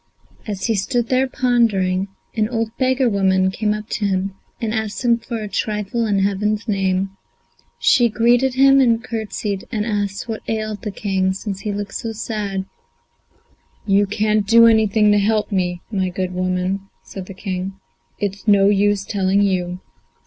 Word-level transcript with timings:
As 0.47 0.65
he 0.65 0.73
stood 0.73 1.09
there 1.09 1.27
pondering, 1.27 2.07
an 2.35 2.49
old 2.49 2.71
beggar 2.79 3.07
woman 3.07 3.51
came 3.51 3.71
up 3.71 3.87
to 3.89 4.05
him 4.07 4.33
and 4.59 4.73
asked 4.73 5.05
him 5.05 5.19
for 5.19 5.37
a 5.43 5.47
trifle 5.47 6.07
in 6.07 6.17
heaven's 6.21 6.67
name. 6.67 7.11
She 7.77 8.09
greeted 8.09 8.55
him 8.55 8.79
and 8.79 9.03
curtsied, 9.03 9.65
and 9.71 9.85
asked 9.85 10.27
what 10.27 10.41
ailed 10.47 10.81
the 10.81 10.89
King, 10.89 11.33
since 11.33 11.59
he 11.59 11.71
looked 11.71 11.93
so 11.93 12.13
sad. 12.13 12.65
"You 13.85 14.07
can't 14.07 14.47
do 14.47 14.65
anything 14.65 15.11
to 15.11 15.19
help 15.19 15.51
me, 15.51 15.81
my 15.91 16.09
good 16.09 16.33
woman," 16.33 16.89
said 17.03 17.27
the 17.27 17.35
King; 17.35 17.73
"it's 18.17 18.47
no 18.47 18.69
use 18.69 19.05
telling 19.05 19.43
you." 19.43 19.81